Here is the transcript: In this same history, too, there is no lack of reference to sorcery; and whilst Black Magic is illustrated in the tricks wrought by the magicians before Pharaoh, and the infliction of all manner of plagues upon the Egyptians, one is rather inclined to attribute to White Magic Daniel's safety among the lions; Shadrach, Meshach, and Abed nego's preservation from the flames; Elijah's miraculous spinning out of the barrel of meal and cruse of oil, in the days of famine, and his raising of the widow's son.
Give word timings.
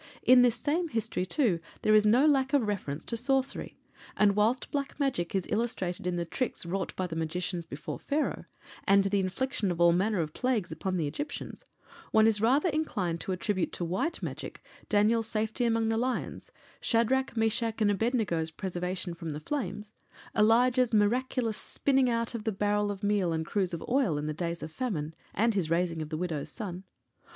In 0.23 0.41
this 0.41 0.55
same 0.55 0.87
history, 0.87 1.27
too, 1.27 1.59
there 1.83 1.93
is 1.93 2.07
no 2.07 2.25
lack 2.25 2.53
of 2.53 2.67
reference 2.67 3.05
to 3.05 3.15
sorcery; 3.15 3.77
and 4.17 4.35
whilst 4.35 4.71
Black 4.71 4.99
Magic 4.99 5.35
is 5.35 5.45
illustrated 5.51 6.07
in 6.07 6.15
the 6.15 6.25
tricks 6.25 6.65
wrought 6.65 6.91
by 6.95 7.05
the 7.05 7.15
magicians 7.15 7.67
before 7.67 7.99
Pharaoh, 7.99 8.45
and 8.85 9.03
the 9.03 9.19
infliction 9.19 9.69
of 9.69 9.79
all 9.79 9.93
manner 9.93 10.19
of 10.19 10.33
plagues 10.33 10.71
upon 10.71 10.97
the 10.97 11.05
Egyptians, 11.05 11.65
one 12.09 12.25
is 12.25 12.41
rather 12.41 12.69
inclined 12.69 13.21
to 13.21 13.31
attribute 13.31 13.71
to 13.73 13.85
White 13.85 14.23
Magic 14.23 14.63
Daniel's 14.89 15.27
safety 15.27 15.65
among 15.65 15.89
the 15.89 15.97
lions; 15.97 16.51
Shadrach, 16.79 17.37
Meshach, 17.37 17.79
and 17.79 17.91
Abed 17.91 18.15
nego's 18.15 18.49
preservation 18.49 19.13
from 19.13 19.29
the 19.29 19.39
flames; 19.39 19.93
Elijah's 20.35 20.91
miraculous 20.91 21.59
spinning 21.59 22.09
out 22.09 22.33
of 22.33 22.43
the 22.43 22.51
barrel 22.51 22.89
of 22.89 23.03
meal 23.03 23.31
and 23.31 23.45
cruse 23.45 23.71
of 23.71 23.83
oil, 23.87 24.17
in 24.17 24.25
the 24.25 24.33
days 24.33 24.63
of 24.63 24.71
famine, 24.71 25.13
and 25.35 25.53
his 25.53 25.69
raising 25.69 26.01
of 26.01 26.09
the 26.09 26.17
widow's 26.17 26.49
son. 26.49 26.85